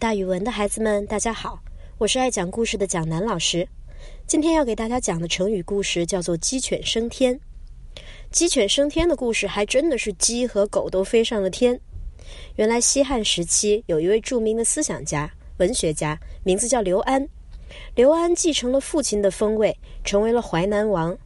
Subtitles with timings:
[0.00, 1.58] 大语文的孩子们，大家好，
[1.98, 3.66] 我是爱讲故事的蒋楠老师。
[4.28, 7.40] 今天要给大家讲的成语故事叫做“鸡犬升天”。
[8.30, 11.80] 鸡犬升天的故事还真的是鸡和狗都飞上了天。
[12.54, 17.28] 原来西汉时期有一位著名的思想家、文学家，名字叫刘安。
[17.96, 21.18] 刘安继承了父亲的封位，成为了淮南王。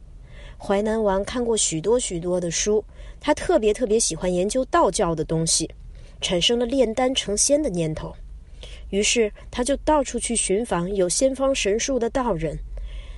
[0.57, 2.83] 淮南王看过许多许多的书，
[3.21, 5.69] 他特别特别喜欢研究道教的东西，
[6.21, 8.11] 产生了炼丹成仙的念头。
[8.93, 12.55] 于是，他就到处去寻访有仙方神术的道人，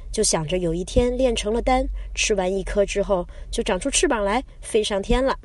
[0.09, 5.37] 就想着有一天炼成了丹，吃完一颗之后就长出翅膀来飞上天了。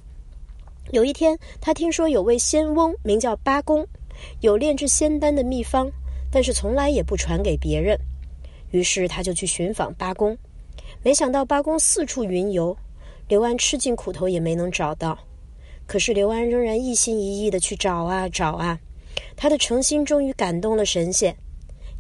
[0.92, 3.84] 有一天，他听说有位仙翁名叫八公，
[4.40, 5.90] 有炼制仙丹的秘方，
[6.30, 7.98] 但是从来也不传给别人。
[8.70, 10.38] 于是他就去寻访八公，
[11.02, 12.76] 没想到八公四处云游，
[13.26, 15.18] 刘安吃尽苦头也没能找到。
[15.88, 18.78] 可是刘安仍然一心一意的去找啊找啊。
[19.42, 21.34] 他的诚心终于感动了神仙。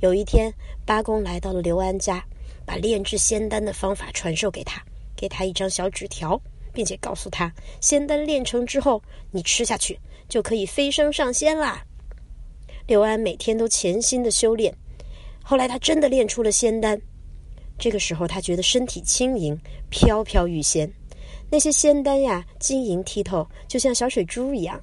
[0.00, 0.52] 有一天，
[0.84, 2.22] 八公来到了刘安家，
[2.66, 4.84] 把炼制仙丹的方法传授给他，
[5.16, 6.38] 给他一张小纸条，
[6.70, 11.82] 并且告诉他，仙丹炼成之后，你吃下去就可以飞升上仙啦。
[12.86, 14.76] 刘安每天都潜心的修炼，
[15.42, 17.00] 后来他真的炼出了仙丹。
[17.78, 20.92] 这个时候，他觉得身体轻盈，飘飘欲仙。
[21.50, 24.78] 那些仙丹呀，晶莹剔透，就像小水珠一样。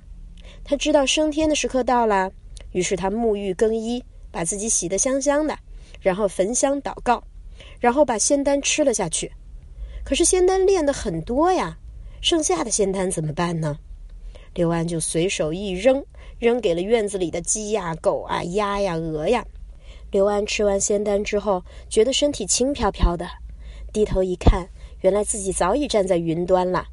[0.64, 2.32] 他知道升天的时刻到了，
[2.72, 5.58] 于是他沐浴更衣，把自己洗得香香的，
[6.02, 7.24] 然后焚香祷告，
[7.80, 9.32] 然后把仙丹吃了下去。
[10.04, 11.78] 可是仙丹炼的很多呀，
[12.22, 13.78] 剩下的仙丹怎么办呢？
[14.54, 16.04] 刘安就随手一扔，
[16.40, 19.46] 扔给了院子里的鸡呀、狗啊、鸭呀、鹅呀。
[20.10, 23.28] 刘安吃完仙丹之后，觉得身体轻飘飘的，
[23.92, 24.68] 低头一看，
[25.02, 26.88] 原来自己早已站在云端了。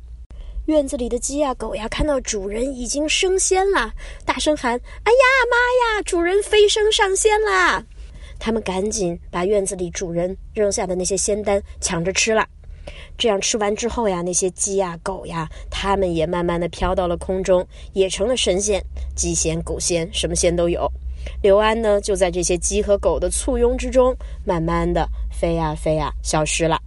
[0.66, 3.92] 院子里的鸡呀、狗呀，看到主人已经升仙了，
[4.24, 4.72] 大声喊
[5.04, 5.18] ：“哎呀
[5.50, 7.84] 妈呀，主人飞升上仙啦！”
[8.40, 12.46] 他们赶紧把院子里主人扔下的那些仙丹抢着吃了。
[13.18, 18.82] 这样吃完之后呀，那些鸡呀、狗呀，它们也慢慢的飘到了空中，也成了神仙，
[19.14, 20.90] 鸡仙、狗仙，什么仙都有。
[21.42, 24.16] 刘安呢，就在这些鸡和狗的簇拥之中，
[24.46, 26.80] 慢慢的飞呀飞呀，消失了。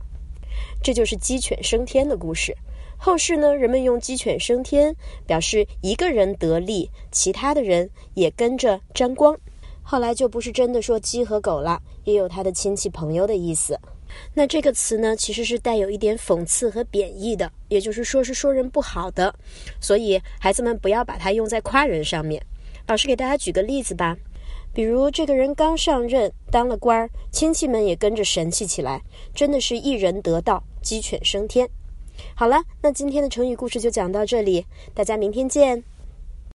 [0.81, 2.55] 这就是鸡犬升天的故事。
[2.97, 4.93] 后世呢，人们用“鸡犬升天”
[5.25, 9.37] 表示一个人得利，其他的人也跟着沾光。
[9.81, 13.79] 后来就不是真的说鸡和狗了，也有他的亲戚朋友的意思。
[14.33, 19.33] 那这个词呢，其实是带有一点讽刺和贬义的，也就是说是说人不好的。
[19.79, 22.41] 所以孩子们不要把它用在夸人上面。
[22.87, 24.17] 老师给大家举个例子吧，
[24.73, 29.01] 比如这个人刚上任当了官儿，亲戚们也跟着神气起来，
[29.35, 31.69] 真的是一人得道，鸡犬升天。
[32.35, 35.83] 好了，那今天的成语故事就讲到这里，大家明天见。